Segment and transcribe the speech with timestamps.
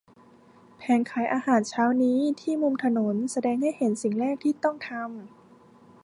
[0.77, 1.85] แผงขายอาหารเช้า
[2.41, 5.19] ที่มุมถนนแสดงให้เห็นสิ่งแรกที่ต้องทำ